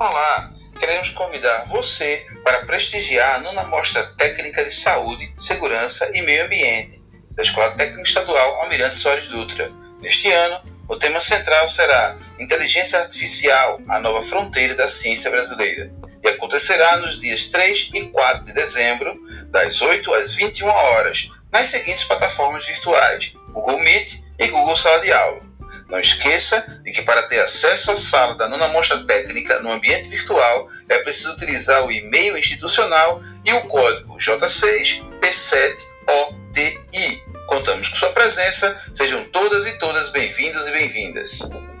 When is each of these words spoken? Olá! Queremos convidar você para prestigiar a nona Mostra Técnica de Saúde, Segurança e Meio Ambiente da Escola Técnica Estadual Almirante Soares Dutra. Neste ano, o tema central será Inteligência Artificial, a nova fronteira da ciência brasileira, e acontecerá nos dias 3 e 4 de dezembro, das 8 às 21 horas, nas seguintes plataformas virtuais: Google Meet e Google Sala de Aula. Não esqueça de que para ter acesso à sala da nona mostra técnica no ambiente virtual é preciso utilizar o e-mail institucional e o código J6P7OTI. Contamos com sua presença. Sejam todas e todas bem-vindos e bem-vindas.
Olá! 0.00 0.50
Queremos 0.78 1.10
convidar 1.10 1.66
você 1.66 2.24
para 2.42 2.64
prestigiar 2.64 3.34
a 3.34 3.40
nona 3.40 3.64
Mostra 3.64 4.02
Técnica 4.16 4.64
de 4.64 4.70
Saúde, 4.72 5.30
Segurança 5.36 6.10
e 6.14 6.22
Meio 6.22 6.46
Ambiente 6.46 7.02
da 7.32 7.42
Escola 7.42 7.72
Técnica 7.76 8.08
Estadual 8.08 8.62
Almirante 8.62 8.96
Soares 8.96 9.28
Dutra. 9.28 9.70
Neste 10.00 10.30
ano, 10.32 10.58
o 10.88 10.96
tema 10.96 11.20
central 11.20 11.68
será 11.68 12.16
Inteligência 12.38 12.98
Artificial, 12.98 13.78
a 13.90 13.98
nova 13.98 14.22
fronteira 14.22 14.74
da 14.74 14.88
ciência 14.88 15.30
brasileira, 15.30 15.92
e 16.24 16.28
acontecerá 16.30 16.96
nos 16.96 17.20
dias 17.20 17.44
3 17.50 17.90
e 17.92 18.06
4 18.06 18.44
de 18.46 18.54
dezembro, 18.54 19.14
das 19.50 19.82
8 19.82 20.14
às 20.14 20.32
21 20.32 20.66
horas, 20.66 21.28
nas 21.52 21.68
seguintes 21.68 22.04
plataformas 22.04 22.64
virtuais: 22.64 23.34
Google 23.52 23.78
Meet 23.80 24.14
e 24.38 24.48
Google 24.48 24.76
Sala 24.76 25.00
de 25.00 25.12
Aula. 25.12 25.49
Não 25.90 25.98
esqueça 25.98 26.60
de 26.84 26.92
que 26.92 27.02
para 27.02 27.24
ter 27.24 27.40
acesso 27.40 27.90
à 27.90 27.96
sala 27.96 28.36
da 28.36 28.46
nona 28.48 28.68
mostra 28.68 29.04
técnica 29.04 29.58
no 29.58 29.72
ambiente 29.72 30.08
virtual 30.08 30.68
é 30.88 30.98
preciso 30.98 31.32
utilizar 31.32 31.84
o 31.84 31.90
e-mail 31.90 32.38
institucional 32.38 33.20
e 33.44 33.52
o 33.52 33.62
código 33.62 34.16
J6P7OTI. 34.16 35.02
Contamos 37.48 37.88
com 37.88 37.96
sua 37.96 38.12
presença. 38.12 38.80
Sejam 38.94 39.24
todas 39.24 39.66
e 39.66 39.76
todas 39.80 40.10
bem-vindos 40.10 40.68
e 40.68 40.70
bem-vindas. 40.70 41.79